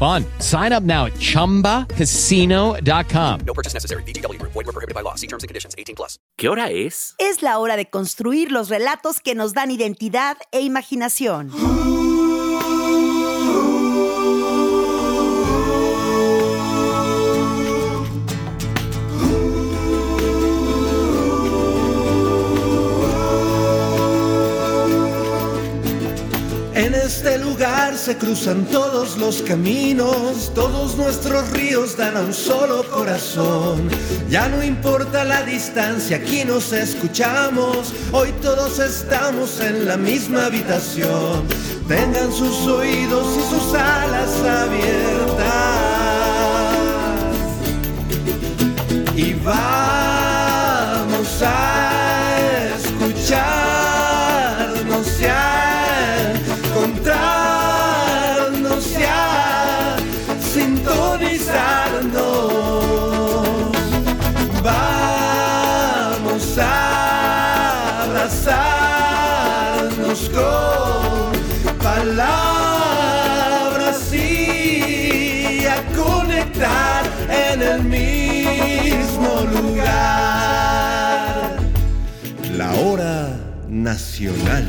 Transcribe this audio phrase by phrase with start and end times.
[0.00, 0.24] fun.
[0.40, 3.40] Sign up now at ChumbaCasino.com.
[3.46, 4.02] No purchase necessary.
[4.04, 4.40] BGW.
[4.42, 5.16] Void were prohibited by law.
[5.16, 5.74] See terms and conditions.
[5.76, 6.18] 18 plus.
[6.36, 7.14] ¿Qué hora es?
[7.18, 11.50] Es la hora de construir los relatos que nos dan identidad e imaginación.
[27.94, 33.86] Se cruzan todos los caminos, todos nuestros ríos dan a un solo corazón.
[34.30, 41.44] Ya no importa la distancia, aquí nos escuchamos, hoy todos estamos en la misma habitación.
[41.86, 45.36] Tengan sus oídos y sus alas abiertas.
[49.14, 50.09] Y vamos
[83.90, 84.64] nacional.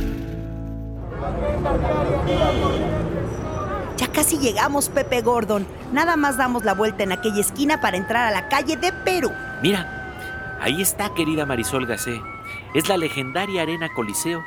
[3.97, 5.67] Ya casi llegamos, Pepe Gordon.
[5.93, 9.31] Nada más damos la vuelta en aquella esquina para entrar a la calle de Perú.
[9.61, 12.19] Mira, ahí está, querida Marisol Gacé.
[12.73, 14.43] Es la legendaria Arena Coliseo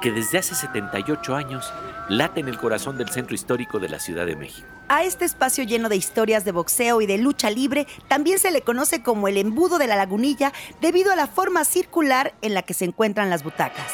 [0.00, 1.70] que desde hace 78 años
[2.08, 4.66] late en el corazón del centro histórico de la Ciudad de México.
[4.88, 8.62] A este espacio lleno de historias de boxeo y de lucha libre también se le
[8.62, 12.74] conoce como el embudo de la lagunilla debido a la forma circular en la que
[12.74, 13.92] se encuentran las butacas.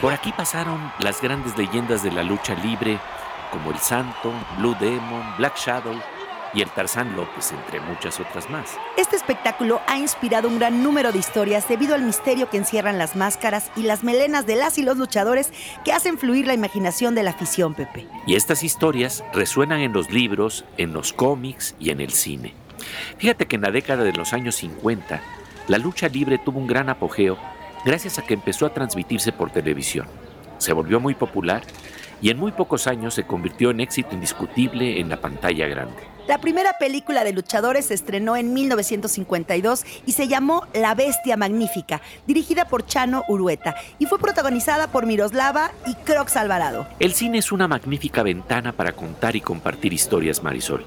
[0.00, 2.98] Por aquí pasaron las grandes leyendas de la lucha libre,
[3.50, 5.94] como el Santo, Blue Demon, Black Shadow
[6.54, 8.78] y el Tarzán López, entre muchas otras más.
[8.96, 13.16] Este espectáculo ha inspirado un gran número de historias debido al misterio que encierran las
[13.16, 15.52] máscaras y las melenas de las y los luchadores
[15.84, 18.06] que hacen fluir la imaginación de la afición, Pepe.
[18.26, 22.54] Y estas historias resuenan en los libros, en los cómics y en el cine.
[23.18, 25.20] Fíjate que en la década de los años 50,
[25.68, 27.36] la lucha libre tuvo un gran apogeo
[27.84, 30.06] gracias a que empezó a transmitirse por televisión.
[30.58, 31.62] Se volvió muy popular
[32.22, 36.02] y en muy pocos años se convirtió en éxito indiscutible en la pantalla grande.
[36.28, 42.00] La primera película de luchadores se estrenó en 1952 y se llamó La Bestia Magnífica,
[42.26, 46.88] dirigida por Chano Urueta y fue protagonizada por Miroslava y Crox Alvarado.
[46.98, 50.84] El cine es una magnífica ventana para contar y compartir historias, Marisol,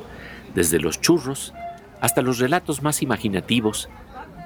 [0.53, 1.53] desde los churros
[2.01, 3.89] hasta los relatos más imaginativos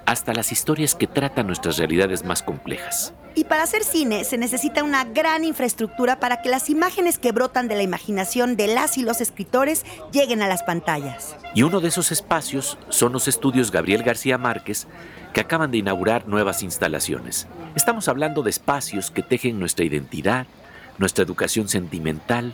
[0.05, 3.13] hasta las historias que tratan nuestras realidades más complejas.
[3.35, 7.67] Y para hacer cine se necesita una gran infraestructura para que las imágenes que brotan
[7.67, 11.35] de la imaginación de las y los escritores lleguen a las pantallas.
[11.55, 14.87] Y uno de esos espacios son los estudios Gabriel García Márquez,
[15.33, 17.47] que acaban de inaugurar nuevas instalaciones.
[17.75, 20.45] Estamos hablando de espacios que tejen nuestra identidad,
[20.99, 22.53] nuestra educación sentimental,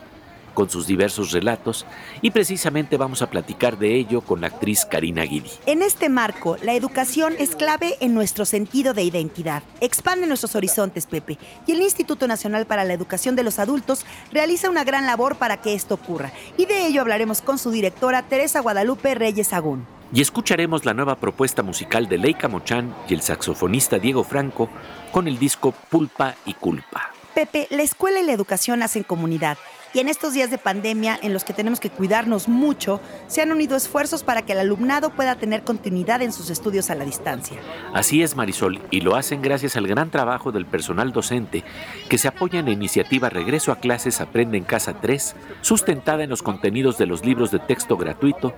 [0.53, 1.85] con sus diversos relatos
[2.21, 5.51] y precisamente vamos a platicar de ello con la actriz Karina Guidi.
[5.65, 9.63] En este marco, la educación es clave en nuestro sentido de identidad.
[9.81, 14.69] Expande nuestros horizontes, Pepe, y el Instituto Nacional para la Educación de los Adultos realiza
[14.69, 16.31] una gran labor para que esto ocurra.
[16.57, 19.85] Y de ello hablaremos con su directora Teresa Guadalupe Reyes Agún.
[20.11, 24.69] Y escucharemos la nueva propuesta musical de Leica Mochan y el saxofonista Diego Franco
[25.11, 27.11] con el disco Pulpa y Culpa.
[27.39, 29.57] Pepe, la escuela y la educación hacen comunidad.
[29.93, 33.53] Y en estos días de pandemia, en los que tenemos que cuidarnos mucho, se han
[33.53, 37.57] unido esfuerzos para que el alumnado pueda tener continuidad en sus estudios a la distancia.
[37.93, 41.63] Así es, Marisol, y lo hacen gracias al gran trabajo del personal docente
[42.09, 46.29] que se apoya en la iniciativa Regreso a Clases Aprende en Casa 3, sustentada en
[46.29, 48.53] los contenidos de los libros de texto gratuito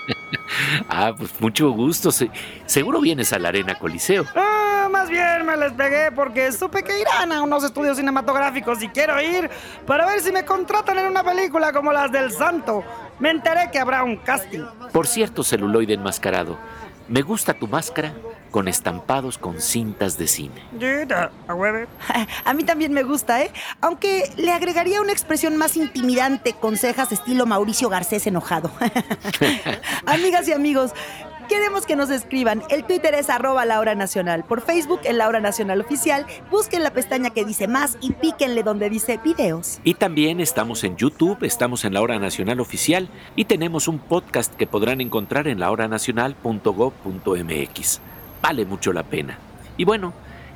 [0.88, 2.10] ah, pues mucho gusto.
[2.12, 2.30] Se-
[2.66, 4.24] seguro vienes a la Arena Coliseo.
[4.34, 8.88] Ah, más bien me les pegué porque supe que irán a unos estudios cinematográficos y
[8.88, 9.50] quiero ir
[9.86, 12.84] para ver si me contratan en una película como las del Santo.
[13.18, 14.60] Me enteré que habrá un casting.
[14.92, 16.58] Por cierto, celuloide enmascarado,
[17.08, 18.12] me gusta tu máscara
[18.50, 20.62] con estampados con cintas de cine.
[20.78, 21.86] Yita, a hueve.
[22.44, 23.50] A mí también me gusta, ¿eh?
[23.80, 28.70] Aunque le agregaría una expresión más intimidante con cejas estilo Mauricio Garcés enojado.
[30.06, 30.92] Amigas y amigos,
[31.56, 32.62] queremos que nos escriban.
[32.68, 34.44] El Twitter es arroba la hora nacional.
[34.44, 38.62] Por Facebook, en la hora nacional oficial, busquen la pestaña que dice más y píquenle
[38.62, 39.80] donde dice videos.
[39.82, 44.54] Y también estamos en YouTube, estamos en la Hora Nacional Oficial y tenemos un podcast
[44.54, 48.00] que podrán encontrar en lahoranacional.gov.mx.
[48.42, 49.38] Vale mucho la pena.
[49.78, 50.12] Y bueno,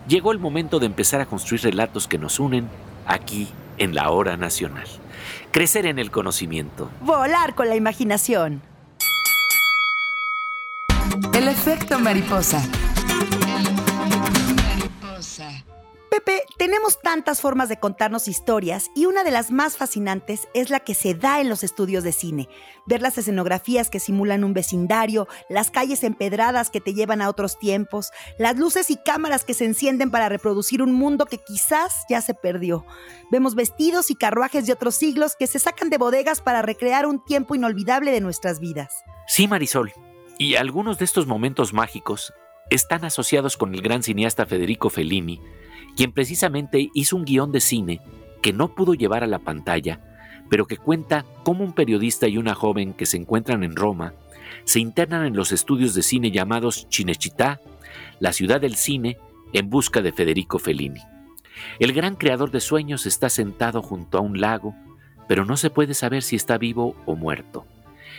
[0.06, 2.68] llegó el momento de empezar a construir relatos que nos unen
[3.06, 3.48] aquí
[3.78, 4.84] en la Hora Nacional.
[5.50, 6.90] Crecer en el conocimiento.
[7.00, 8.60] Volar con la imaginación.
[11.40, 12.62] El efecto mariposa.
[16.10, 20.80] Pepe, tenemos tantas formas de contarnos historias y una de las más fascinantes es la
[20.80, 22.50] que se da en los estudios de cine.
[22.84, 27.58] Ver las escenografías que simulan un vecindario, las calles empedradas que te llevan a otros
[27.58, 32.20] tiempos, las luces y cámaras que se encienden para reproducir un mundo que quizás ya
[32.20, 32.84] se perdió.
[33.30, 37.24] Vemos vestidos y carruajes de otros siglos que se sacan de bodegas para recrear un
[37.24, 38.92] tiempo inolvidable de nuestras vidas.
[39.26, 39.90] Sí, Marisol.
[40.40, 42.32] Y algunos de estos momentos mágicos
[42.70, 45.38] están asociados con el gran cineasta Federico Fellini,
[45.98, 48.00] quien precisamente hizo un guion de cine
[48.40, 50.00] que no pudo llevar a la pantalla,
[50.48, 54.14] pero que cuenta cómo un periodista y una joven que se encuentran en Roma
[54.64, 57.60] se internan en los estudios de cine llamados Cinecittà,
[58.18, 59.18] la ciudad del cine,
[59.52, 61.02] en busca de Federico Fellini.
[61.80, 64.74] El gran creador de sueños está sentado junto a un lago,
[65.28, 67.66] pero no se puede saber si está vivo o muerto.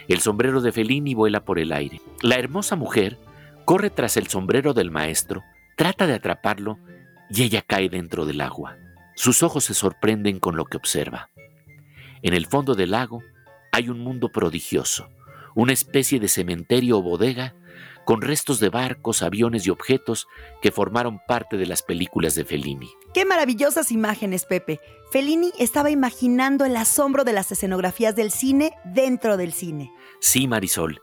[0.08, 2.02] El sombrero de Fellini vuela por el aire.
[2.22, 3.18] La hermosa mujer
[3.66, 5.44] corre tras el sombrero del maestro,
[5.78, 6.80] trata de atraparlo
[7.30, 8.78] y ella cae dentro del agua.
[9.16, 11.30] Sus ojos se sorprenden con lo que observa.
[12.22, 13.24] En el fondo del lago
[13.72, 15.10] hay un mundo prodigioso,
[15.56, 17.56] una especie de cementerio o bodega
[18.06, 20.28] con restos de barcos, aviones y objetos
[20.62, 22.90] que formaron parte de las películas de Fellini.
[23.14, 24.80] ¡Qué maravillosas imágenes, Pepe!
[25.12, 29.92] Fellini estaba imaginando el asombro de las escenografías del cine dentro del cine.
[30.20, 31.02] Sí, Marisol.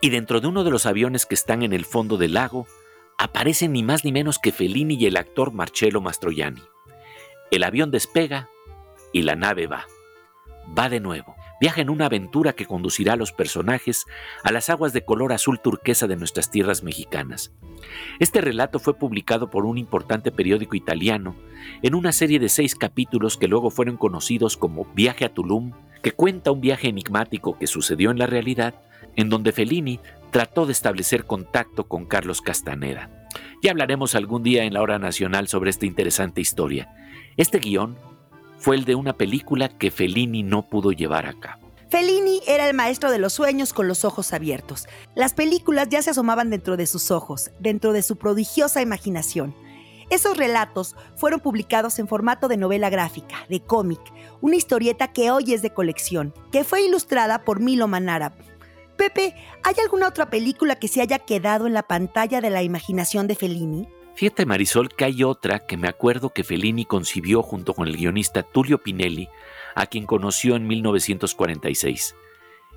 [0.00, 2.66] Y dentro de uno de los aviones que están en el fondo del lago,
[3.18, 6.62] aparecen ni más ni menos que Fellini y el actor Marcello Mastroianni.
[7.50, 8.48] El avión despega
[9.12, 9.86] y la nave va.
[10.78, 11.36] Va de nuevo.
[11.60, 14.06] Viaja en una aventura que conducirá a los personajes
[14.42, 17.52] a las aguas de color azul turquesa de nuestras tierras mexicanas.
[18.18, 21.36] Este relato fue publicado por un importante periódico italiano
[21.82, 26.12] en una serie de seis capítulos que luego fueron conocidos como Viaje a Tulum, que
[26.12, 28.74] cuenta un viaje enigmático que sucedió en la realidad,
[29.16, 30.00] en donde Fellini
[30.30, 33.10] trató de establecer contacto con Carlos Castaneda.
[33.62, 36.94] Ya hablaremos algún día en la hora nacional sobre esta interesante historia.
[37.36, 37.98] Este guion
[38.60, 41.70] fue el de una película que Fellini no pudo llevar a cabo.
[41.88, 44.86] Fellini era el maestro de los sueños con los ojos abiertos.
[45.16, 49.56] Las películas ya se asomaban dentro de sus ojos, dentro de su prodigiosa imaginación.
[50.10, 54.00] Esos relatos fueron publicados en formato de novela gráfica, de cómic,
[54.40, 58.34] una historieta que hoy es de colección, que fue ilustrada por Milo Manara.
[58.96, 63.26] Pepe, ¿hay alguna otra película que se haya quedado en la pantalla de la imaginación
[63.26, 63.88] de Fellini?
[64.20, 68.42] Fíjate, Marisol, que hay otra que me acuerdo que Fellini concibió junto con el guionista
[68.42, 69.30] Tullio Pinelli,
[69.74, 72.14] a quien conoció en 1946.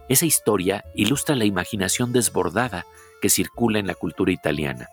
[0.08, 2.86] Esa historia ilustra la imaginación desbordada
[3.22, 4.88] que circula en la cultura italiana.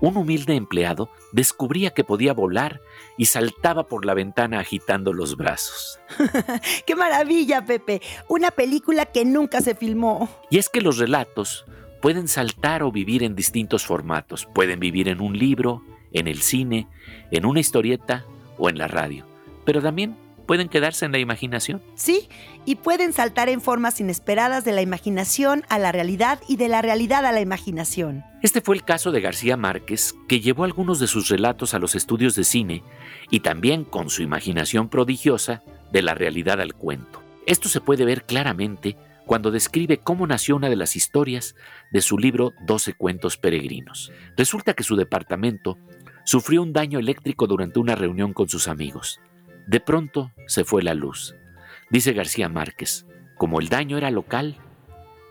[0.00, 2.80] un humilde empleado descubría que podía volar
[3.18, 5.98] y saltaba por la ventana agitando los brazos.
[6.86, 8.00] ¡Qué maravilla, Pepe!
[8.28, 10.28] Una película que nunca se filmó.
[10.50, 11.64] Y es que los relatos
[12.00, 14.46] pueden saltar o vivir en distintos formatos.
[14.54, 15.82] Pueden vivir en un libro,
[16.12, 16.88] en el cine,
[17.30, 18.24] en una historieta
[18.58, 19.26] o en la radio.
[19.64, 21.82] Pero también pueden quedarse en la imaginación.
[21.94, 22.28] Sí,
[22.64, 26.82] y pueden saltar en formas inesperadas de la imaginación a la realidad y de la
[26.82, 28.24] realidad a la imaginación.
[28.42, 31.94] Este fue el caso de García Márquez, que llevó algunos de sus relatos a los
[31.94, 32.82] estudios de cine
[33.30, 37.22] y también con su imaginación prodigiosa de la realidad al cuento.
[37.46, 38.96] Esto se puede ver claramente
[39.26, 41.56] cuando describe cómo nació una de las historias
[41.90, 44.12] de su libro Doce cuentos peregrinos.
[44.36, 45.78] Resulta que su departamento
[46.26, 49.20] sufrió un daño eléctrico durante una reunión con sus amigos.
[49.68, 51.36] De pronto se fue la luz.
[51.88, 53.06] Dice García Márquez,
[53.38, 54.56] como el daño era local,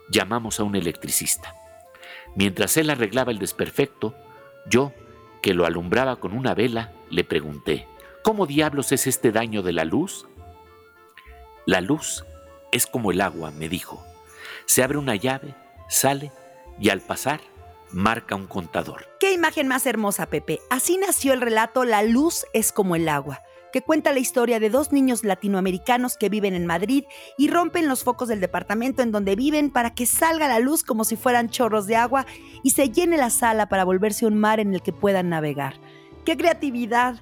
[0.10, 1.54] llamamos a un electricista.
[2.36, 4.16] Mientras él arreglaba el desperfecto,
[4.70, 4.94] yo,
[5.42, 7.88] que lo alumbraba con una vela, le pregunté,
[8.24, 10.26] ¿cómo diablos es este daño de la luz?
[11.66, 12.24] La luz
[12.72, 14.02] es como el agua, me dijo.
[14.66, 15.56] Se abre una llave,
[15.90, 16.32] sale
[16.80, 17.42] y al pasar
[17.92, 19.15] marca un contador.
[19.36, 20.62] Imagen más hermosa, Pepe.
[20.70, 23.42] Así nació el relato La luz es como el agua
[23.74, 27.04] que cuenta la historia de dos niños latinoamericanos que viven en Madrid
[27.38, 31.04] y rompen los focos del departamento en donde viven para que salga la luz como
[31.04, 32.26] si fueran chorros de agua
[32.64, 35.74] y se llene la sala para volverse un mar en el que puedan navegar.
[36.24, 37.22] ¡Qué creatividad!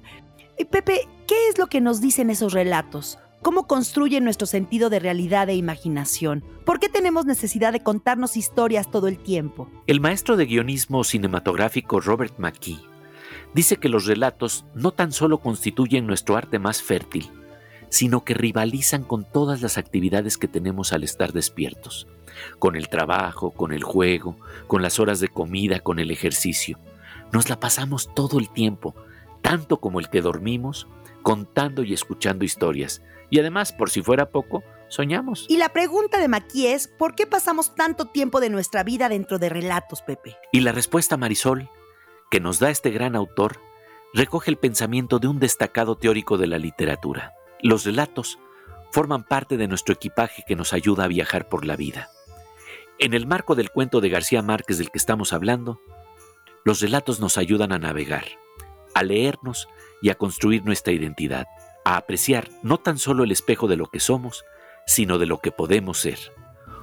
[0.70, 3.18] Pepe, ¿qué es lo que nos dicen esos relatos?
[3.44, 6.42] ¿Cómo construyen nuestro sentido de realidad e imaginación?
[6.64, 9.68] ¿Por qué tenemos necesidad de contarnos historias todo el tiempo?
[9.86, 12.80] El maestro de guionismo cinematográfico Robert McKee
[13.52, 17.30] dice que los relatos no tan solo constituyen nuestro arte más fértil,
[17.90, 22.06] sino que rivalizan con todas las actividades que tenemos al estar despiertos,
[22.58, 26.78] con el trabajo, con el juego, con las horas de comida, con el ejercicio.
[27.30, 28.94] Nos la pasamos todo el tiempo,
[29.42, 30.86] tanto como el que dormimos,
[31.22, 33.02] contando y escuchando historias.
[33.30, 35.46] Y además, por si fuera poco, soñamos.
[35.48, 39.38] Y la pregunta de Maqui es, ¿por qué pasamos tanto tiempo de nuestra vida dentro
[39.38, 40.36] de relatos, Pepe?
[40.52, 41.68] Y la respuesta, Marisol,
[42.30, 43.60] que nos da este gran autor
[44.14, 47.34] recoge el pensamiento de un destacado teórico de la literatura.
[47.60, 48.38] Los relatos
[48.92, 52.10] forman parte de nuestro equipaje que nos ayuda a viajar por la vida.
[53.00, 55.80] En el marco del cuento de García Márquez del que estamos hablando,
[56.64, 58.24] los relatos nos ayudan a navegar,
[58.94, 59.68] a leernos
[60.00, 61.46] y a construir nuestra identidad,
[61.84, 64.44] a apreciar no tan solo el espejo de lo que somos,
[64.86, 66.18] sino de lo que podemos ser,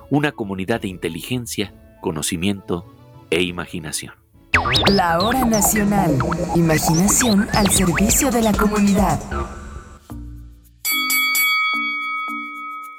[0.10, 2.86] una comunidad de inteligencia, conocimiento
[3.30, 4.14] e imaginación.
[4.90, 6.18] La hora nacional.
[6.56, 9.20] Imaginación al servicio de la comunidad.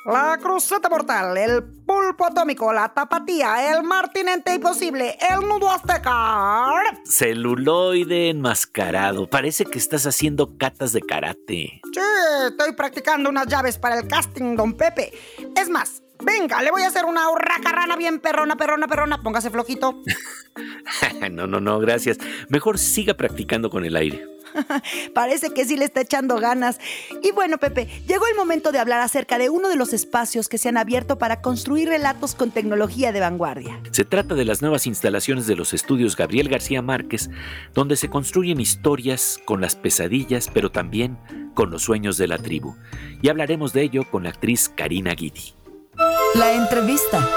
[0.04, 6.72] La cruceta mortal, el pulpo atómico, la tapatía, el martinente imposible, el nudo azteca.
[7.04, 9.30] Celuloide enmascarado.
[9.30, 11.80] Parece que estás haciendo catas de karate.
[11.92, 12.00] Sí,
[12.48, 15.12] estoy practicando unas llaves para el casting, don Pepe.
[15.54, 17.22] Es más, Venga, le voy a hacer una
[17.64, 19.22] rana bien perrona, perrona, perrona.
[19.22, 20.02] Póngase flojito.
[21.32, 22.18] no, no, no, gracias.
[22.48, 24.24] Mejor siga practicando con el aire.
[25.14, 26.78] Parece que sí le está echando ganas.
[27.22, 30.58] Y bueno, Pepe, llegó el momento de hablar acerca de uno de los espacios que
[30.58, 33.80] se han abierto para construir relatos con tecnología de vanguardia.
[33.90, 37.30] Se trata de las nuevas instalaciones de los estudios Gabriel García Márquez,
[37.74, 41.18] donde se construyen historias con las pesadillas, pero también
[41.54, 42.76] con los sueños de la tribu.
[43.20, 45.54] Y hablaremos de ello con la actriz Karina Guidi.
[46.34, 47.28] La entrevista.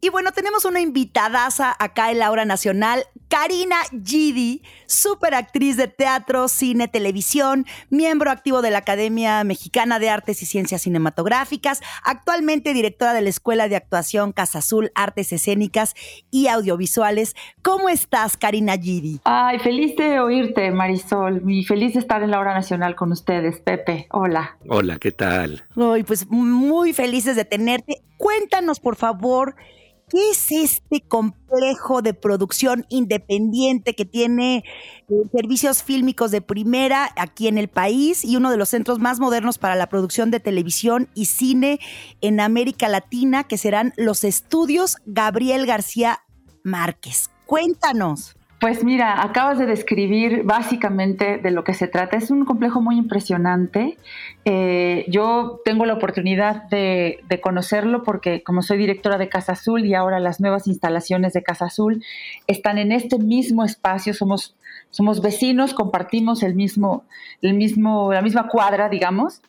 [0.00, 5.86] Y bueno, tenemos una invitadaza acá en la hora nacional, Karina Gidi, super actriz de
[5.86, 12.72] teatro, cine, televisión, miembro activo de la Academia Mexicana de Artes y Ciencias Cinematográficas, actualmente
[12.72, 15.94] directora de la Escuela de Actuación Casa Azul Artes Escénicas
[16.30, 17.36] y Audiovisuales.
[17.62, 19.20] ¿Cómo estás, Karina Gidi?
[19.24, 23.60] Ay, feliz de oírte, Marisol, y feliz de estar en la hora nacional con ustedes,
[23.60, 24.06] Pepe.
[24.10, 24.56] Hola.
[24.68, 25.64] Hola, ¿qué tal?
[25.76, 28.02] Ay, pues muy felices de tenerte.
[28.16, 29.54] Cuéntanos, por favor,
[30.10, 34.64] ¿Qué es este complejo de producción independiente que tiene
[35.08, 39.20] eh, servicios fílmicos de primera aquí en el país y uno de los centros más
[39.20, 41.78] modernos para la producción de televisión y cine
[42.22, 46.20] en América Latina, que serán los estudios Gabriel García
[46.64, 47.30] Márquez?
[47.44, 48.37] Cuéntanos.
[48.60, 52.16] Pues mira, acabas de describir básicamente de lo que se trata.
[52.16, 53.96] Es un complejo muy impresionante.
[54.44, 59.94] Eh, yo tengo la oportunidad de, conocerlo porque como soy directora de Casa Azul y
[59.94, 62.04] ahora las nuevas instalaciones de Casa Azul
[62.48, 64.56] están en este mismo espacio, somos,
[64.90, 67.04] somos vecinos, compartimos el mismo,
[67.42, 69.40] el mismo, la misma cuadra, digamos.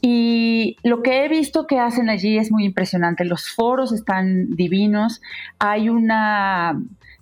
[0.00, 3.24] Y lo que he visto que hacen allí es muy impresionante.
[3.24, 5.22] Los foros están divinos.
[5.60, 6.80] Hay una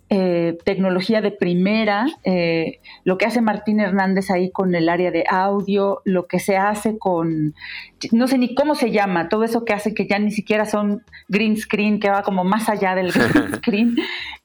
[0.09, 5.23] eh, tecnología de primera, eh, lo que hace Martín Hernández ahí con el área de
[5.27, 7.55] audio, lo que se hace con,
[8.11, 11.01] no sé ni cómo se llama, todo eso que hace que ya ni siquiera son
[11.27, 13.95] green screen, que va como más allá del green screen,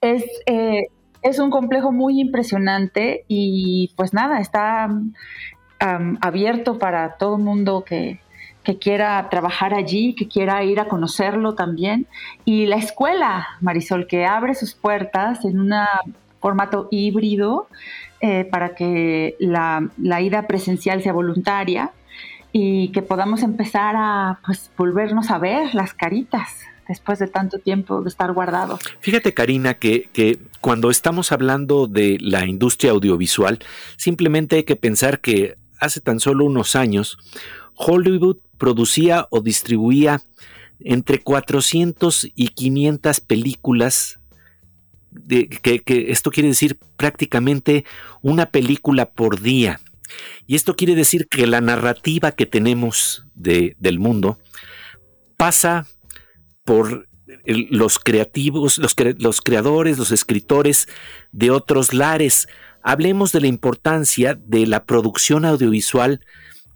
[0.00, 0.86] es, eh,
[1.20, 4.88] es un complejo muy impresionante y pues nada, está
[5.78, 8.20] abierto para todo el mundo que,
[8.62, 12.06] que quiera trabajar allí, que quiera ir a conocerlo también.
[12.44, 15.72] Y la escuela, Marisol, que abre sus puertas en un
[16.40, 17.68] formato híbrido
[18.20, 19.90] eh, para que la,
[20.20, 21.92] ida presencial sea voluntaria
[22.52, 26.48] y que podamos empezar a pues, volvernos a ver las caritas
[26.88, 28.80] después de tanto tiempo de estar guardados.
[28.98, 33.60] Fíjate, Karina, que, que, cuando estamos hablando de la industria audiovisual,
[33.96, 37.16] simplemente hay que pensar que hace tan solo unos años,
[37.74, 40.22] Hollywood producía o distribuía
[40.78, 44.20] entre 400 y 500 películas,
[45.28, 47.84] que, esto quiere decir prácticamente
[48.22, 49.80] una película por día.
[50.46, 54.38] Y esto quiere decir que la narrativa que tenemos del mundo
[55.36, 55.86] pasa
[56.64, 57.08] por
[57.44, 60.88] los creativos, los, los creadores, los escritores
[61.32, 62.48] de otros lares.
[62.82, 66.20] Hablemos de la importancia de la producción audiovisual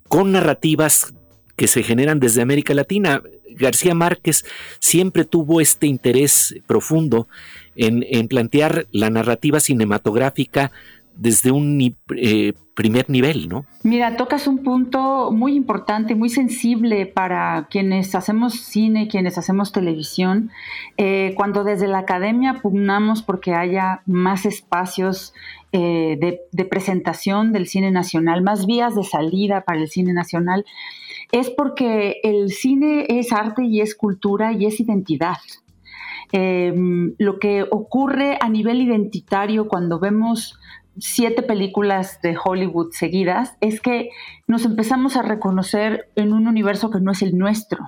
[0.09, 1.13] con narrativas
[1.57, 3.23] que se generan desde América Latina.
[3.57, 4.45] García Márquez
[4.81, 7.29] siempre tuvo este interés profundo
[7.77, 10.71] en, plantear la narrativa cinematográfica
[11.17, 13.65] desde un eh, primer nivel, ¿no?
[13.85, 20.51] Mira, tocas un punto muy importante, muy sensible para quienes hacemos cine, quienes hacemos televisión.
[20.97, 25.35] Eh, cuando desde la academia pugnamos porque haya más espacios
[25.71, 30.65] eh, de presentación del cine nacional, más vías de salida para el cine nacional,
[31.35, 35.39] es porque el cine es arte y es cultura y es identidad.
[36.31, 40.57] Em, lo que ocurre a nivel identitario cuando vemos
[40.97, 44.11] siete películas de Hollywood seguidas es que
[44.47, 47.85] nos empezamos a reconocer en un universo que no es el nuestro.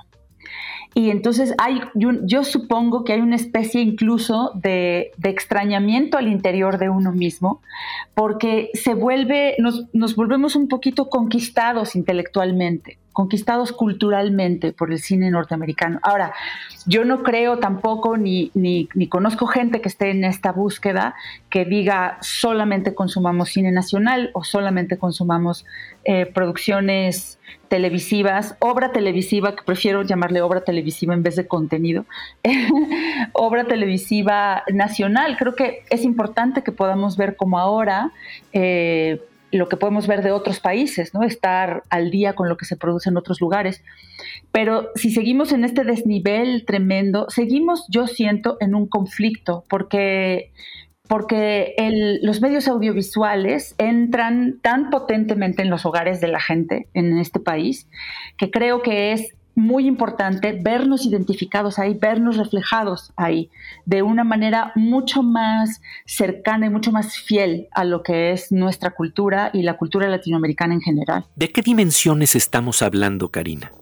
[0.92, 6.88] Y entonces hay, yo, supongo que hay una especie incluso de, extrañamiento al interior de
[6.88, 7.60] uno mismo,
[8.14, 9.54] porque se vuelve,
[9.92, 15.98] nos volvemos un poquito conquistados intelectualmente conquistados culturalmente por el cine norteamericano.
[16.02, 16.34] Ahora,
[16.84, 21.14] yo no creo tampoco ni, ni, conozco gente que esté en esta búsqueda
[21.48, 25.64] que diga solamente consumamos cine nacional o solamente consumamos
[26.04, 32.04] eh, producciones televisivas, obra televisiva, que prefiero llamarle obra televisiva en vez de contenido,
[33.32, 35.38] obra televisiva nacional.
[35.38, 38.12] Creo que es importante que podamos ver como ahora
[38.52, 41.22] eh, lo que podemos ver de otros países, ¿no?
[41.22, 43.82] Estar al día con lo que se produce en otros lugares.
[44.52, 50.52] Pero si seguimos en este desnivel tremendo, seguimos, yo siento, en un conflicto, porque,
[51.08, 51.74] porque
[52.22, 57.88] los medios audiovisuales entran tan potentemente en los hogares de la gente en este país,
[58.36, 63.50] que creo que es muy importante vernos identificados ahí, vernos reflejados ahí,
[63.86, 68.90] de una manera mucho más cercana y mucho más fiel a lo que es nuestra
[68.90, 71.24] cultura y la cultura latinoamericana en general.
[71.34, 73.72] ¿De qué dimensiones estamos hablando, Karina?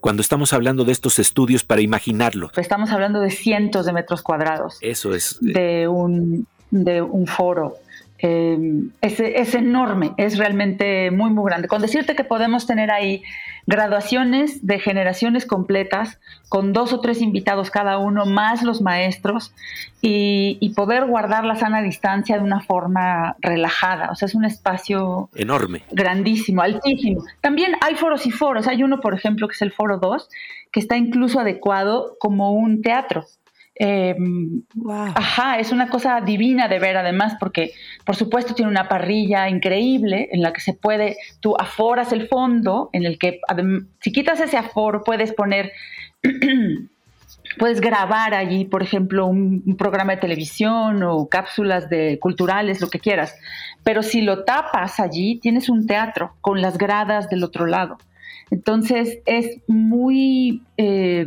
[0.00, 2.50] Cuando estamos hablando de estos estudios para imaginarlo.
[2.56, 4.78] Estamos hablando de cientos de metros cuadrados.
[4.80, 5.38] Eso es.
[5.42, 7.74] Eh, de un, de un foro.
[8.22, 8.58] Eh,
[9.00, 11.68] es, es, enorme, es realmente muy, muy grande.
[11.68, 13.22] Con decirte que podemos tener ahí
[13.70, 19.54] graduaciones de generaciones completas, con dos o tres invitados cada uno, más los maestros,
[20.02, 24.10] y, poder guardar la sana distancia de una forma relajada.
[24.10, 27.22] O sea, es un espacio enorme, grandísimo, altísimo.
[27.40, 28.66] También hay foros y foros.
[28.66, 30.28] Hay uno, por ejemplo, que es el foro 2,
[30.72, 33.26] que está incluso adecuado como un teatro.
[33.82, 34.62] Em,
[35.14, 37.72] ajá, es una cosa divina de ver además porque
[38.04, 42.90] por supuesto tiene una parrilla increíble en la que se puede, tú aforas el fondo
[42.92, 43.40] en el que
[44.00, 45.72] si quitas ese aforo puedes poner,
[47.58, 52.98] puedes grabar allí por ejemplo un, programa de televisión o cápsulas de culturales, lo que
[52.98, 53.34] quieras,
[53.82, 57.96] pero si lo tapas allí tienes un teatro con las gradas del otro lado.
[58.50, 60.64] Entonces es muy...
[60.76, 61.24] Eh,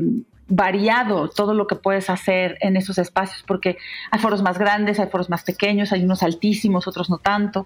[0.47, 3.77] variado todo lo que puedes hacer en esos espacios, porque
[4.11, 7.65] hay foros más grandes, hay foros más pequeños, hay unos altísimos, otros no tanto,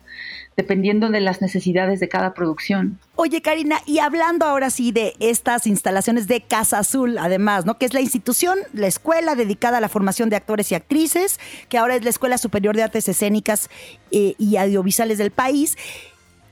[0.55, 2.99] dependiendo de las necesidades de cada producción.
[3.15, 7.77] Oye, Karina, y hablando ahora sí de estas instalaciones de Casa Azul, además, ¿no?
[7.77, 11.77] Que es la institución, la escuela dedicada a la formación de actores y actrices, que
[11.77, 13.69] ahora es la Escuela Superior de Artes Escénicas
[14.11, 15.77] eh, y Audiovisuales del país.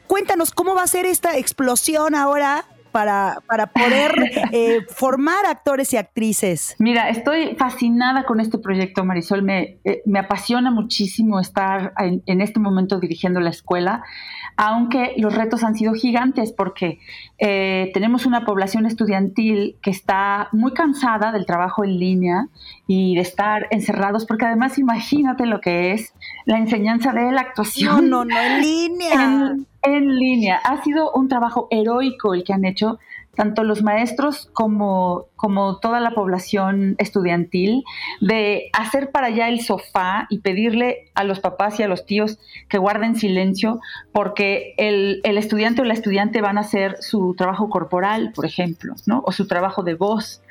[0.07, 5.97] Cuéntanos cómo va a ser esta explosión ahora para, para poder eh, formar actores y
[5.97, 6.77] actrices?
[6.79, 9.43] Mira, estoy fascinada con este proyecto, Marisol.
[9.43, 14.01] Me, eh, me apasiona muchísimo estar en, en, este momento dirigiendo la escuela,
[14.55, 16.99] aunque los retos han sido gigantes porque
[17.37, 22.47] eh, tenemos una población estudiantil que está muy cansada del trabajo en línea
[22.87, 26.13] y de estar encerrados, porque además imagínate lo que es
[26.45, 28.09] la enseñanza de la actuación.
[28.09, 29.23] No, no, no, en línea.
[29.23, 30.59] En, en línea.
[30.63, 32.99] Ha sido un trabajo heroico el que han hecho
[33.35, 37.83] tanto los maestros como, como toda la población estudiantil,
[38.21, 42.39] de hacer para allá el sofá y pedirle a los papás y a los tíos
[42.69, 43.79] que guarden silencio
[44.11, 48.95] porque el, el estudiante o la estudiante van a hacer su trabajo corporal, por ejemplo,
[49.05, 49.21] ¿no?
[49.25, 50.41] o su trabajo de voz.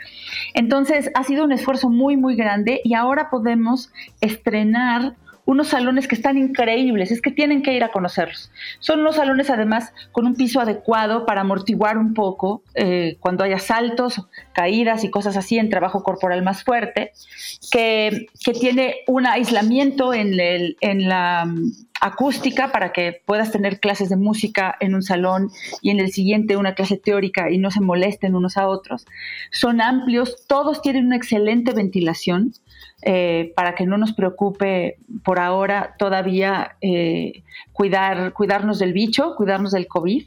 [0.53, 5.15] Entonces ha sido un esfuerzo muy, muy grande y ahora podemos estrenar
[5.47, 8.51] unos salones que están increíbles, es que tienen que ir a conocerlos.
[8.79, 13.59] Son unos salones además con un piso adecuado para amortiguar un poco eh, cuando haya
[13.59, 17.13] saltos, caídas y cosas así en trabajo corporal más fuerte,
[17.71, 23.81] que, que tiene un aislamiento en, el, en la mm, acústica para que puedas tener
[23.81, 27.71] clases de música en un salón y en el siguiente una clase teórica y no
[27.71, 29.07] se molesten unos a otros.
[29.51, 32.53] Son amplios, todos tienen una excelente ventilación
[33.05, 39.73] eh, para que no nos preocupe por ahora todavía eh, cuidar, cuidarnos del bicho, cuidarnos
[39.73, 40.25] del COVID.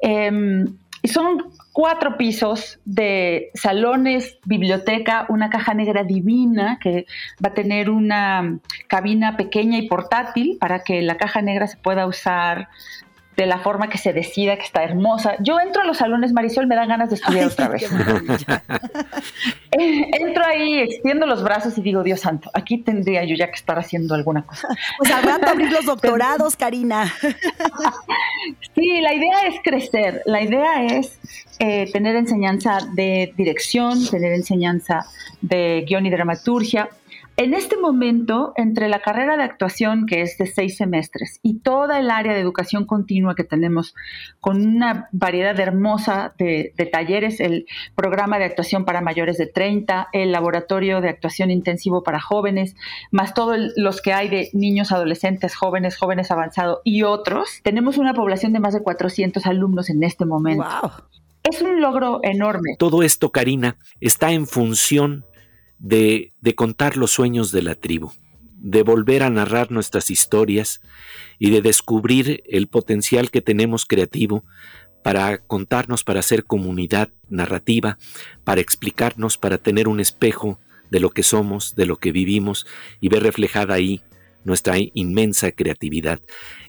[0.00, 0.64] Eh,
[1.04, 7.06] son cuatro pisos de salones, biblioteca, una caja negra divina que
[7.44, 12.06] va a tener una cabina pequeña y portátil para que la caja negra se pueda
[12.06, 12.68] usar
[13.36, 15.36] de la forma que se decida, que está hermosa.
[15.40, 17.90] Yo entro a los salones, Marisol, me da ganas de estudiar otra vez.
[19.72, 23.78] Entro ahí, extiendo los brazos y digo, Dios santo, aquí tendría yo ya que estar
[23.78, 24.68] haciendo alguna cosa.
[24.98, 27.12] Pues habrá que abrir los doctorados, Karina.
[28.74, 31.18] sí, la idea es crecer, la idea es
[31.58, 35.06] eh, tener enseñanza de dirección, tener enseñanza
[35.40, 36.88] de guion y dramaturgia,
[37.36, 41.98] en este momento, entre la carrera de actuación, que es de seis semestres, y toda
[41.98, 43.94] el área de educación continua que tenemos,
[44.40, 47.66] con una variedad hermosa de, de, talleres, el
[47.96, 52.76] programa de actuación para mayores de 30, el laboratorio de actuación intensivo para jóvenes,
[53.10, 58.14] más todos los que hay de niños, adolescentes, jóvenes, jóvenes avanzados y otros, tenemos una
[58.14, 60.64] población de más de 400 alumnos en este momento.
[60.64, 60.90] Wow.
[61.42, 62.76] Es un logro enorme.
[62.78, 65.24] Todo esto, Karina, está en función
[65.78, 68.12] de, contar los sueños de la tribu,
[68.56, 70.80] de volver a narrar nuestras historias
[71.38, 74.44] y de descubrir el potencial que tenemos creativo
[75.02, 77.98] para contarnos, para hacer comunidad narrativa,
[78.44, 80.58] para explicarnos, para tener un espejo
[80.90, 82.66] de lo que somos, de lo que vivimos
[83.00, 84.00] y ver reflejada ahí
[84.44, 86.20] nuestra inmensa creatividad.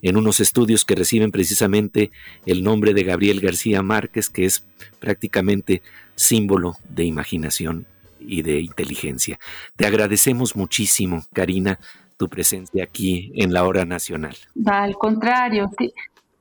[0.01, 2.11] En unos estudios que reciben precisamente
[2.45, 4.63] el nombre de Gabriel García Márquez, que es
[4.99, 5.81] prácticamente
[6.15, 7.85] símbolo de imaginación
[8.27, 9.39] y de inteligencia.
[9.75, 11.79] Te agradecemos muchísimo, Karina,
[12.17, 14.35] tu presencia aquí en la hora nacional.
[14.65, 15.69] Al contrario,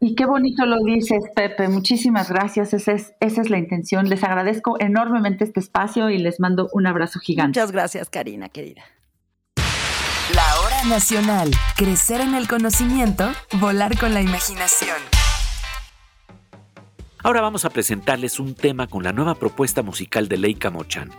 [0.01, 1.69] y qué bonito lo dices, Pepe.
[1.69, 2.75] Muchísimas gracias.
[2.75, 4.09] Esa es, esa es la intención.
[4.09, 7.59] Les agradezco enormemente este espacio y les mando un abrazo gigante.
[7.59, 8.83] Muchas gracias, Karina, querida.
[10.35, 11.51] La hora nacional.
[11.77, 14.97] Crecer en el conocimiento, volar con la imaginación.
[17.23, 21.11] Ahora vamos a presentarles un tema con la nueva propuesta musical de Leica Mochan,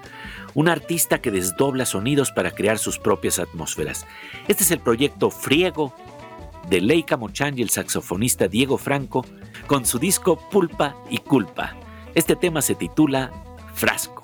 [0.56, 4.08] una artista que desdobla sonidos para crear sus propias atmósferas.
[4.48, 5.94] Este es el proyecto Friego
[6.70, 9.24] de Leica Mochan y el saxofonista Diego Franco
[9.68, 11.76] con su disco Pulpa y Culpa.
[12.16, 13.32] Este tema se titula
[13.76, 14.15] Frasco.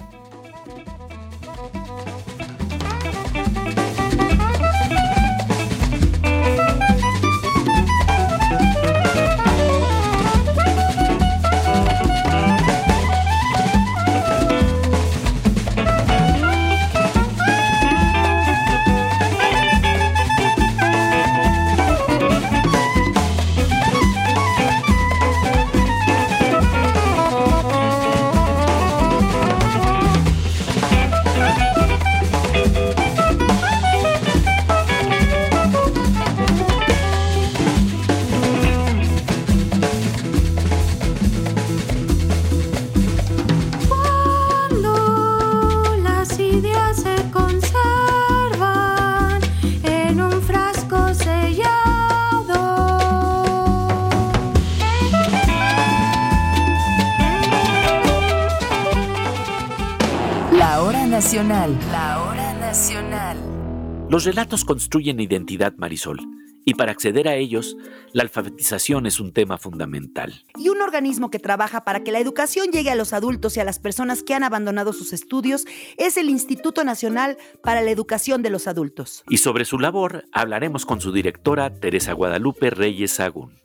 [64.12, 66.20] Los relatos construyen identidad, Marisol,
[66.66, 67.78] y para acceder a ellos,
[68.12, 70.44] la alfabetización es un tema fundamental.
[70.58, 73.64] Y un organismo que trabaja para que la educación llegue a los adultos y a
[73.64, 75.64] las personas que han abandonado sus estudios
[75.96, 79.24] es el Instituto Nacional para la Educación de los Adultos.
[79.30, 83.62] Y sobre su labor hablaremos con su directora, Teresa Guadalupe Reyes Sagún.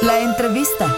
[0.00, 0.96] La entrevista.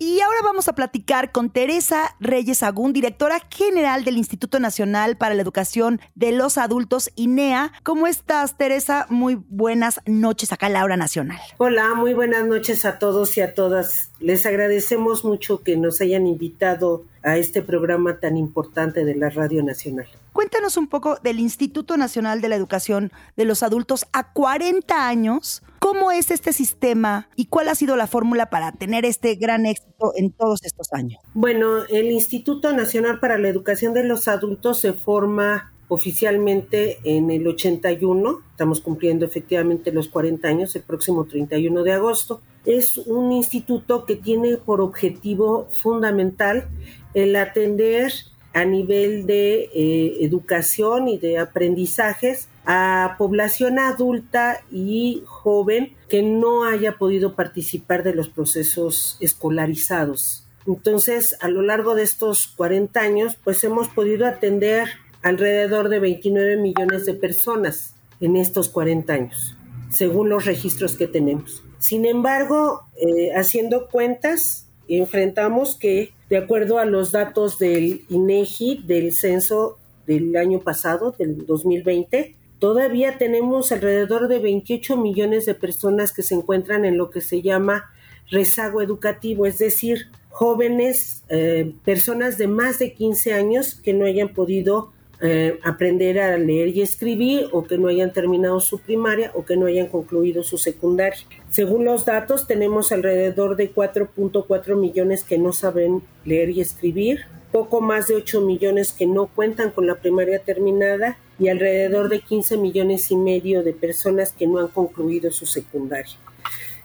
[0.00, 5.34] Y ahora vamos a platicar con Teresa Reyes Agún, directora general del Instituto Nacional para
[5.34, 7.72] la Educación de los Adultos, INEA.
[7.82, 9.06] ¿Cómo estás, Teresa?
[9.10, 11.40] Muy buenas noches acá en la hora nacional.
[11.56, 14.07] Hola, muy buenas noches a todos y a todas.
[14.20, 19.62] Les agradecemos mucho que nos hayan invitado a este programa tan importante de la Radio
[19.62, 20.06] Nacional.
[20.32, 25.62] Cuéntanos un poco del Instituto Nacional de la Educación de los Adultos a 40 años.
[25.78, 30.12] ¿Cómo es este sistema y cuál ha sido la fórmula para tener este gran éxito
[30.16, 31.20] en todos estos años?
[31.34, 37.46] Bueno, el Instituto Nacional para la Educación de los Adultos se forma oficialmente en el
[37.46, 42.40] 81, estamos cumpliendo efectivamente los 40 años el próximo 31 de agosto.
[42.64, 46.68] Es un instituto que tiene por objetivo fundamental
[47.14, 48.12] el atender
[48.52, 56.64] a nivel de eh, educación y de aprendizajes a población adulta y joven que no
[56.64, 60.46] haya podido participar de los procesos escolarizados.
[60.66, 64.88] Entonces, a lo largo de estos 40 años, pues hemos podido atender
[65.22, 69.56] alrededor de 29 millones de personas en estos 40 años,
[69.90, 71.62] según los registros que tenemos.
[71.78, 79.12] Sin embargo, eh, haciendo cuentas, enfrentamos que, de acuerdo a los datos del INEGI, del
[79.12, 86.22] censo del año pasado, del 2020, todavía tenemos alrededor de 28 millones de personas que
[86.22, 87.90] se encuentran en lo que se llama
[88.30, 94.28] rezago educativo, es decir, jóvenes, eh, personas de más de 15 años que no hayan
[94.28, 99.44] podido eh, aprender a leer y escribir o que no hayan terminado su primaria o
[99.44, 101.18] que no hayan concluido su secundaria.
[101.50, 107.80] Según los datos, tenemos alrededor de 4.4 millones que no saben leer y escribir, poco
[107.80, 112.56] más de 8 millones que no cuentan con la primaria terminada y alrededor de 15
[112.56, 116.16] millones y medio de personas que no han concluido su secundaria.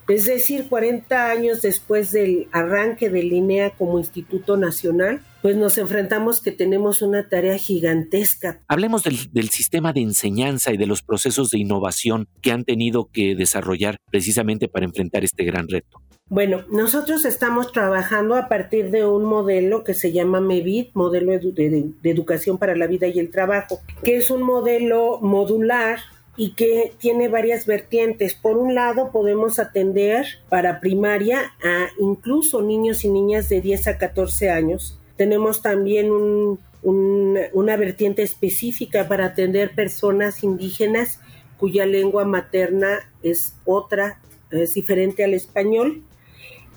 [0.07, 6.41] Es decir, 40 años después del arranque de Linea como Instituto Nacional, pues nos enfrentamos
[6.41, 8.61] que tenemos una tarea gigantesca.
[8.67, 13.09] Hablemos del, del, sistema de enseñanza y de los procesos de innovación que han tenido
[13.11, 16.01] que desarrollar precisamente para enfrentar este gran reto.
[16.29, 21.51] Bueno, nosotros estamos trabajando a partir de un modelo que se llama MEVIT, modelo de,
[21.51, 25.99] de, de educación para la vida y el trabajo, que es un modelo modular
[26.35, 28.33] y que tiene varias vertientes.
[28.33, 33.97] Por un lado, podemos atender para primaria a incluso niños y niñas de 10 a
[33.97, 34.99] 14 años.
[35.15, 41.19] Tenemos también un, un, una vertiente específica para atender personas indígenas
[41.57, 44.19] cuya lengua materna es otra,
[44.51, 46.03] es diferente al español.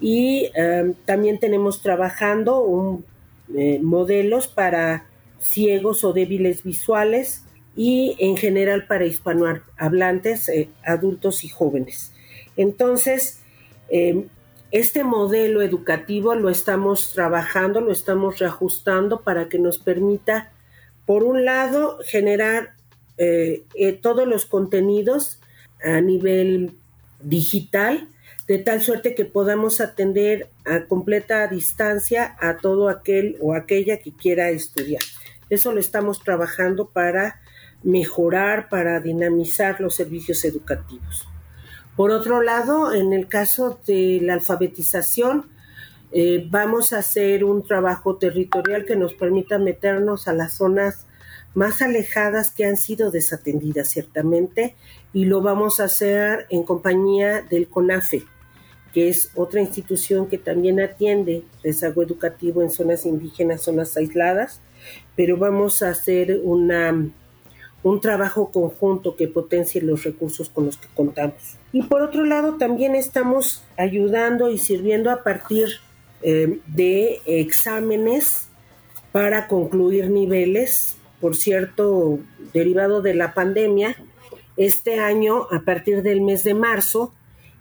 [0.00, 3.02] Y um, también tenemos trabajando
[3.54, 5.06] eh, modelos para
[5.40, 7.45] ciegos o débiles visuales,
[7.76, 12.12] y en general para hispanohablantes, eh, adultos y jóvenes.
[12.56, 13.40] Entonces,
[13.90, 14.26] eh,
[14.72, 20.50] este modelo educativo lo estamos trabajando, lo estamos reajustando para que nos permita,
[21.04, 22.74] por un lado, generar
[23.16, 25.40] eh, eh, todos los contenidos
[25.82, 26.72] a nivel
[27.20, 28.08] digital,
[28.48, 34.12] de tal suerte que podamos atender a completa distancia a todo aquel o aquella que
[34.12, 35.02] quiera estudiar.
[35.48, 37.40] Eso lo estamos trabajando para
[37.82, 41.28] mejorar, para dinamizar los servicios educativos.
[41.96, 45.48] Por otro lado, en el caso de la alfabetización,
[46.12, 51.06] eh, vamos a hacer un trabajo territorial que nos permita meternos a las zonas
[51.54, 54.76] más alejadas que han sido desatendidas ciertamente
[55.12, 58.24] y lo vamos a hacer en compañía del CONAFE,
[58.92, 64.60] que es otra institución que también atiende rezago educativo en zonas indígenas, zonas aisladas,
[65.16, 67.10] pero vamos a hacer una
[67.88, 71.56] un trabajo conjunto que potencie los recursos con los que contamos.
[71.72, 75.68] Y por otro lado, también estamos ayudando y sirviendo a partir
[76.22, 78.48] eh, de exámenes
[79.12, 80.96] para concluir niveles.
[81.20, 82.18] Por cierto,
[82.52, 83.96] derivado de la pandemia,
[84.56, 87.14] este año, a partir del mes de marzo,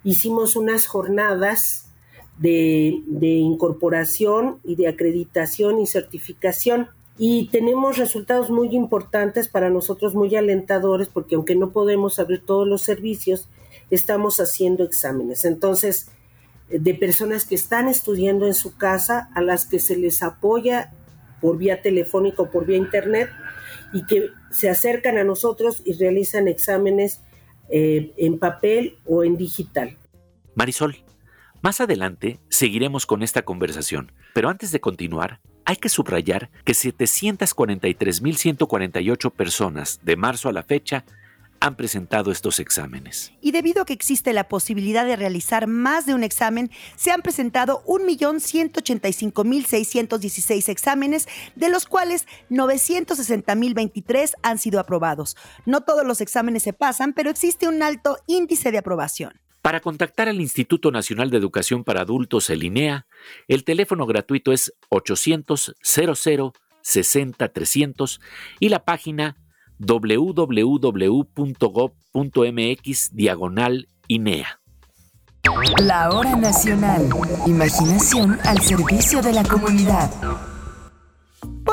[0.04, 1.92] hicimos unas jornadas
[2.40, 10.16] de, de incorporación y de acreditación y certificación y tenemos resultados muy importantes para nosotros,
[10.16, 13.48] muy alentadores, porque aunque no podemos abrir todos los servicios,
[13.90, 15.46] estamos haciendo exámenes.
[15.46, 16.12] Entonces,
[16.70, 20.94] de personas que están estudiando en su casa, a las que se les apoya
[21.40, 23.30] por vía telefónica o por vía internet
[23.94, 27.22] y que se acercan a nosotros y realizan exámenes
[27.70, 29.98] eh, en papel o en digital.
[30.56, 30.98] Marisol,
[31.62, 39.32] más adelante seguiremos con esta conversación, pero antes de continuar, hay que subrayar que 743.148
[39.32, 41.06] personas de marzo a la fecha
[41.60, 43.34] han presentado estos exámenes.
[43.42, 47.24] Y debido a que existe la posibilidad de realizar más de un examen, se han
[47.24, 55.36] presentado 1.185.616 exámenes, de los cuales 960.023 han sido aprobados.
[55.66, 59.34] No todos los exámenes se pasan, pero existe un alto índice de aprobación.
[59.66, 63.08] Para contactar al Instituto Nacional de Educación para Adultos, el INEA,
[63.48, 68.22] el teléfono gratuito es 800 00 60 300
[68.60, 69.38] y la página
[69.80, 70.36] www.gov.mx
[73.16, 74.62] diagonal INEA.
[75.80, 77.10] La hora nacional.
[77.48, 80.12] Imaginación al servicio de la comunidad.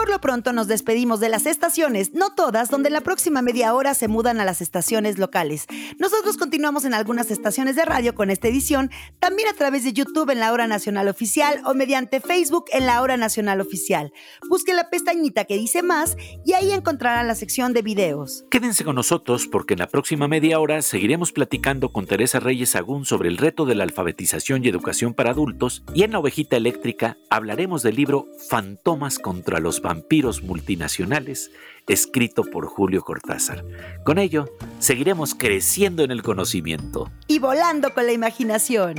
[0.03, 3.73] Por lo pronto nos despedimos de las estaciones, no todas, donde en la próxima media
[3.73, 5.67] hora se mudan a las estaciones locales.
[6.01, 10.31] Nosotros continuamos en algunas estaciones de radio con esta edición, también a través de YouTube
[10.31, 14.13] en la Hora Nacional Oficial o mediante Facebook en la Hora Nacional Oficial.
[14.49, 18.45] Busque la pestañita que dice más y ahí encontrarán la sección de videos.
[18.51, 23.05] Quédense con nosotros porque en la próxima media hora seguiremos platicando con Teresa Reyes Agún
[23.05, 27.19] sobre el reto de la alfabetización y educación para adultos y en la ovejita eléctrica
[27.31, 31.51] hablaremos del libro Fantomas contra los vampiros multinacionales,
[31.87, 33.63] escrito por Julio Cortázar.
[34.07, 34.47] Con ello,
[34.79, 37.13] seguiremos creciendo en el conocimiento.
[37.27, 38.95] Y volando con la imaginación.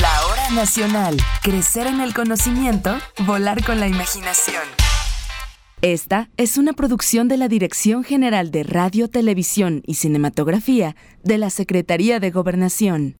[0.00, 1.18] La hora nacional.
[1.42, 4.62] Crecer en el conocimiento, volar con la imaginación.
[5.82, 11.50] Esta es una producción de la Dirección General de Radio, Televisión y Cinematografía de la
[11.50, 13.08] Secretaría de Gobernación.